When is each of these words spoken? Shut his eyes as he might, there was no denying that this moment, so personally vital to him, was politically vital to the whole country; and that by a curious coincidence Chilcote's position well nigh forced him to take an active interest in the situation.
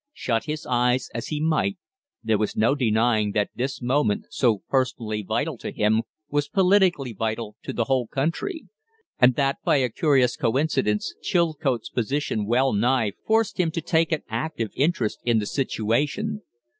Shut 0.13 0.45
his 0.45 0.65
eyes 0.65 1.11
as 1.13 1.27
he 1.27 1.39
might, 1.39 1.77
there 2.23 2.39
was 2.39 2.57
no 2.57 2.73
denying 2.73 3.33
that 3.33 3.51
this 3.53 3.83
moment, 3.83 4.25
so 4.31 4.63
personally 4.67 5.21
vital 5.21 5.59
to 5.59 5.69
him, 5.71 6.01
was 6.27 6.47
politically 6.47 7.13
vital 7.13 7.55
to 7.61 7.71
the 7.71 7.83
whole 7.83 8.07
country; 8.07 8.65
and 9.19 9.35
that 9.35 9.57
by 9.63 9.75
a 9.75 9.89
curious 9.89 10.35
coincidence 10.35 11.13
Chilcote's 11.21 11.89
position 11.89 12.47
well 12.47 12.73
nigh 12.73 13.11
forced 13.27 13.59
him 13.59 13.69
to 13.69 13.81
take 13.81 14.11
an 14.11 14.23
active 14.27 14.71
interest 14.75 15.19
in 15.23 15.37
the 15.37 15.45
situation. 15.45 16.41